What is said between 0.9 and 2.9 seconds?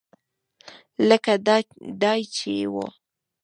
لکه دای چې و.